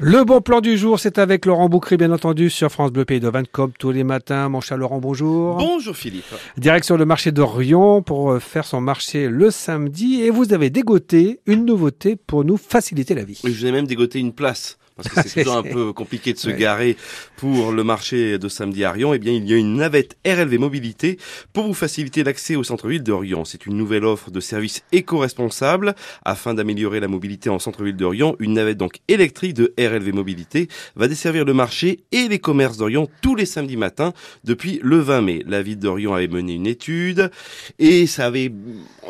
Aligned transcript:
Le 0.00 0.24
bon 0.24 0.40
plan 0.40 0.60
du 0.60 0.76
jour, 0.76 0.98
c'est 0.98 1.18
avec 1.18 1.46
Laurent 1.46 1.68
Boucry, 1.68 1.96
bien 1.96 2.10
entendu, 2.10 2.50
sur 2.50 2.68
France 2.68 2.90
Bleu 2.90 3.04
Pays 3.04 3.20
de 3.20 3.30
comme 3.52 3.70
tous 3.78 3.92
les 3.92 4.02
matins. 4.02 4.48
Mon 4.48 4.60
cher 4.60 4.76
Laurent, 4.76 4.98
bonjour. 4.98 5.56
Bonjour 5.56 5.94
Philippe. 5.94 6.24
Direction 6.56 6.96
le 6.96 7.04
marché 7.04 7.30
d'Orion 7.30 8.02
pour 8.02 8.32
euh, 8.32 8.40
faire 8.40 8.64
son 8.64 8.80
marché 8.80 9.28
le 9.28 9.52
samedi. 9.52 10.22
Et 10.22 10.30
vous 10.30 10.52
avez 10.52 10.68
dégoté 10.68 11.38
une 11.46 11.64
nouveauté 11.64 12.16
pour 12.16 12.44
nous 12.44 12.56
faciliter 12.56 13.14
la 13.14 13.22
vie. 13.22 13.40
Oui, 13.44 13.52
je 13.52 13.60
vous 13.60 13.66
ai 13.66 13.70
même 13.70 13.86
dégoté 13.86 14.18
une 14.18 14.32
place 14.32 14.78
parce 14.96 15.08
que 15.08 15.28
c'est 15.28 15.40
toujours 15.44 15.58
un 15.58 15.62
peu 15.62 15.92
compliqué 15.92 16.32
de 16.32 16.38
se 16.38 16.50
garer 16.50 16.96
pour 17.36 17.72
le 17.72 17.84
marché 17.84 18.38
de 18.38 18.48
samedi 18.48 18.84
à 18.84 18.92
Rion, 18.92 19.14
eh 19.14 19.18
bien, 19.18 19.32
il 19.32 19.48
y 19.48 19.54
a 19.54 19.56
une 19.56 19.76
navette 19.76 20.16
RLV 20.26 20.58
Mobilité 20.58 21.18
pour 21.52 21.66
vous 21.66 21.74
faciliter 21.74 22.24
l'accès 22.24 22.56
au 22.56 22.64
centre-ville 22.64 23.02
de 23.02 23.12
Rion. 23.12 23.44
C'est 23.44 23.66
une 23.66 23.76
nouvelle 23.76 24.04
offre 24.04 24.30
de 24.30 24.40
service 24.40 24.82
éco-responsable 24.92 25.94
afin 26.24 26.54
d'améliorer 26.54 27.00
la 27.00 27.08
mobilité 27.08 27.50
en 27.50 27.58
centre-ville 27.58 27.96
de 27.96 28.04
Rion. 28.04 28.36
Une 28.38 28.54
navette 28.54 28.78
donc 28.78 29.00
électrique 29.08 29.54
de 29.54 29.74
RLV 29.78 30.12
Mobilité 30.12 30.68
va 30.96 31.08
desservir 31.08 31.44
le 31.44 31.54
marché 31.54 32.04
et 32.12 32.28
les 32.28 32.38
commerces 32.38 32.76
d'Orion 32.76 33.08
tous 33.20 33.34
les 33.34 33.46
samedis 33.46 33.76
matins 33.76 34.12
depuis 34.44 34.80
le 34.82 34.98
20 34.98 35.20
mai. 35.22 35.42
La 35.46 35.62
ville 35.62 35.78
d'Orion 35.78 36.14
avait 36.14 36.28
mené 36.28 36.54
une 36.54 36.66
étude 36.66 37.30
et 37.78 38.06
ça 38.06 38.26
avait 38.26 38.52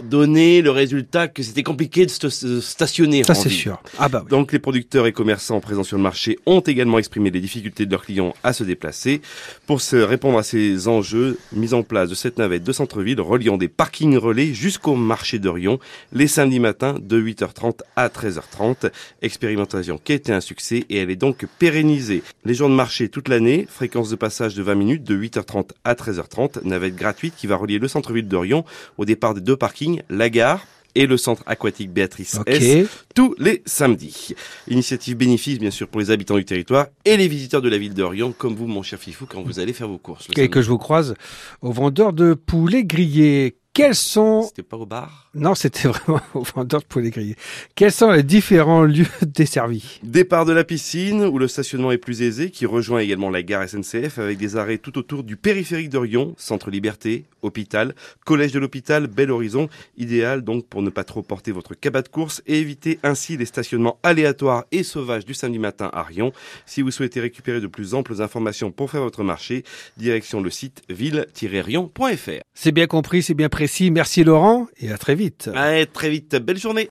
donné 0.03 0.63
le 0.63 0.71
résultat 0.71 1.29
que 1.29 1.43
c'était 1.43 1.63
compliqué 1.63 2.07
de 2.07 2.11
se 2.11 2.61
stationner. 2.61 3.25
Ça, 3.25 3.35
c'est 3.35 3.49
sûr. 3.49 3.81
Ah 3.99 4.09
bah 4.09 4.25
Donc, 4.29 4.53
les 4.53 4.59
producteurs 4.59 5.07
et 5.07 5.13
commerçants 5.13 5.61
sur 5.83 5.97
le 5.97 6.03
marché 6.03 6.39
ont 6.47 6.61
également 6.61 6.99
exprimé 6.99 7.31
les 7.31 7.41
difficultés 7.41 7.87
de 7.87 7.91
leurs 7.91 8.05
clients 8.05 8.35
à 8.43 8.53
se 8.53 8.63
déplacer. 8.65 9.21
Pour 9.67 9.81
se 9.81 9.97
répondre 9.97 10.39
à 10.39 10.43
ces 10.43 10.89
enjeux, 10.89 11.39
mise 11.53 11.75
en 11.75 11.83
place 11.83 12.11
de 12.11 12.15
cette 12.15 12.39
navette 12.39 12.63
de 12.63 12.73
centre-ville 12.73 13.21
reliant 13.21 13.57
des 13.57 13.69
parkings 13.69 14.17
relais 14.17 14.55
jusqu'au 14.55 14.95
marché 14.95 15.39
de 15.39 15.49
Rion 15.49 15.79
les 16.13 16.29
samedis 16.29 16.61
matins 16.61 16.97
de 17.01 17.21
8h30 17.21 17.81
à 17.97 18.09
13h30. 18.09 18.91
Expérimentation 19.23 19.99
qui 20.03 20.13
a 20.13 20.15
été 20.17 20.33
un 20.33 20.41
succès 20.41 20.85
et 20.89 20.99
elle 20.99 21.11
est 21.11 21.17
donc 21.17 21.47
pérennisée. 21.59 22.23
Les 22.45 22.55
jours 22.55 22.69
de 22.69 22.75
marché 22.75 23.09
toute 23.09 23.29
l'année, 23.29 23.67
fréquence 23.69 24.11
de 24.11 24.17
passage 24.17 24.55
de 24.55 24.63
20 24.63 24.75
minutes 24.75 25.05
de 25.05 25.17
8h30 25.17 25.71
à 25.85 25.95
13h30, 25.95 26.65
navette 26.65 26.97
gratuite 26.97 27.35
qui 27.37 27.47
va 27.47 27.57
relier 27.57 27.79
le 27.79 27.89
centre-ville 27.89 28.29
de 28.29 28.37
Rion 28.37 28.65
au 28.99 29.05
départ 29.05 29.35
des 29.35 29.41
deux 29.41 29.57
parkings, 29.57 30.03
la 30.11 30.29
gare, 30.31 30.67
et 30.95 31.07
le 31.07 31.17
centre 31.17 31.43
aquatique 31.47 31.91
Béatrice 31.91 32.39
S 32.47 32.89
tous 33.15 33.35
les 33.39 33.63
samedis. 33.67 34.35
Initiative 34.69 35.17
bénéfice 35.17 35.59
bien 35.59 35.71
sûr 35.71 35.89
pour 35.89 36.01
les 36.01 36.11
habitants 36.11 36.37
du 36.37 36.45
territoire 36.45 36.87
et 37.05 37.17
les 37.17 37.29
visiteurs 37.29 37.63
de 37.63 37.69
la 37.69 37.79
ville 37.79 37.95
d'Orient 37.95 38.33
comme 38.33 38.55
vous 38.55 38.67
mon 38.67 38.83
cher 38.83 38.99
Fifou 38.99 39.27
quand 39.27 39.43
vous 39.43 39.59
allez 39.59 39.73
faire 39.73 39.89
vos 39.89 39.99
courses. 39.99 40.29
Et 40.37 40.49
que 40.49 40.63
je 40.63 40.71
vous 40.71 40.79
croise 40.79 41.15
au 41.63 41.73
vendeur 41.73 42.13
de 42.13 42.35
poulets 42.35 42.85
grillés. 42.85 43.57
Quels 43.75 43.97
sont... 43.97 44.43
C'était 44.43 44.63
pas 44.63 44.77
au 44.77 44.87
bar? 44.87 45.29
Non, 45.35 45.57
c'était 45.57 45.89
vraiment 45.89 46.21
au 46.35 46.45
vendeur 46.45 46.81
de 46.81 46.87
poulet 46.87 47.11
grillé. 47.11 47.35
Quels 47.75 47.91
sont 47.91 48.13
les 48.13 48.23
différents 48.23 48.85
lieux 48.85 49.09
desservis? 49.23 49.99
Départ 50.05 50.45
de 50.45 50.53
la 50.53 50.63
piscine, 50.63 51.25
où 51.25 51.41
le 51.41 51.49
stationnement 51.49 51.91
est 51.91 51.99
plus 51.99 52.23
aisé, 52.23 52.51
qui 52.51 52.67
rejoint 52.67 53.01
également 53.01 53.31
la 53.31 53.43
gare 53.43 53.69
SNCF, 53.69 54.21
avec 54.21 54.39
des 54.39 54.57
arrêts 54.57 54.79
tout 54.79 54.97
autour 54.97 55.25
du 55.25 55.37
périphérique 55.37 55.89
de 55.89 55.99
Rion, 55.99 56.37
Centre 56.39 56.71
Liberté, 56.71 57.25
Hôpital, 57.43 57.97
Collège 58.25 58.53
de 58.53 58.61
l'Hôpital, 58.61 59.09
Bel 59.09 59.33
Horizon. 59.33 59.69
Idéal 59.97 60.43
donc 60.43 60.67
pour 60.67 60.83
ne 60.83 60.91
pas 60.91 61.03
trop 61.03 61.23
porter 61.23 61.51
votre 61.51 61.75
cabas 61.75 62.03
de 62.03 62.09
course 62.09 62.43
et 62.47 62.61
éviter 62.61 63.01
ainsi 63.03 63.37
les 63.37 63.45
stationnements 63.45 63.99
aléatoires 64.05 64.67
et 64.71 64.85
sauvages 64.85 65.25
du 65.25 65.35
samedi 65.35 65.59
matin 65.59 65.91
à 65.93 66.05
Rion. 66.05 66.33
Si 66.65 66.81
vous 66.81 66.93
souhaitez 66.93 67.21
récupérer 67.21 67.61
de 67.61 67.67
plus 67.67 67.95
amples 67.95 68.23
informations 68.23 68.71
pour 68.71 68.93
faire 68.93 69.03
votre 69.03 69.25
marché, 69.25 69.65
direction 69.97 70.41
le 70.41 70.51
site 70.51 70.83
ville-rion.fr. 70.89 72.41
C'est 72.55 72.73
bien 72.73 72.87
compris, 72.87 73.23
c'est 73.23 73.35
bien 73.35 73.49
précis. 73.65 73.91
Merci 73.91 74.25
Laurent 74.25 74.67
et 74.79 74.93
à 74.93 74.99
très 74.99 75.15
vite. 75.15 75.49
À 75.55 75.87
très 75.87 76.11
vite. 76.11 76.37
Belle 76.37 76.59
journée. 76.59 76.83